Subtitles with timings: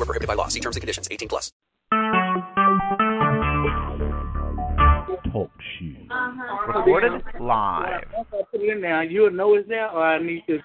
[0.00, 0.06] Group.
[0.06, 0.48] Void prohibited by law.
[0.48, 1.08] See terms and conditions.
[1.10, 1.52] 18 plus.
[5.32, 5.96] Talk shoes.
[6.10, 6.78] Uh-huh.
[6.78, 8.04] Recorded live.
[8.16, 10.58] Once I put it in there, you'll know it's there, or I need to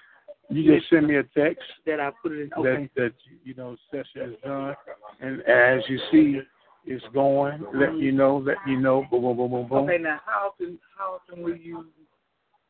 [0.49, 2.49] You just send me a text that I put it in.
[2.57, 2.89] Okay.
[2.95, 4.75] that that you know session is done,
[5.21, 6.39] and as you see
[6.85, 9.89] it's going, let you know, let you know, boom, boom, boom, boom, boom.
[9.89, 9.97] Okay.
[10.01, 10.79] Now, how often?
[10.97, 11.85] How often will you?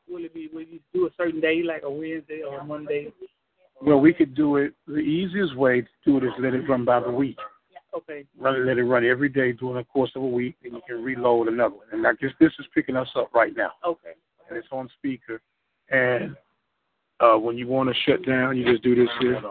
[0.10, 0.50] Will it be?
[0.54, 3.14] Will you do a certain day, like a Wednesday or a Monday?
[3.82, 4.74] Well, we could do it.
[4.88, 7.38] The easiest way to do it is let it run by the week.
[7.96, 8.26] Okay.
[8.38, 11.04] Run, let it run every day during the course of a week, and you can
[11.04, 11.88] reload another one.
[11.92, 14.12] And I guess this is picking us up right now, Okay.
[14.50, 15.42] and it's on speaker.
[15.90, 16.36] And
[17.20, 19.42] uh, when you want to shut down, you just do this here.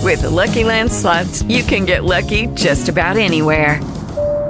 [0.00, 3.80] With the Lucky Land slots, you can get lucky just about anywhere.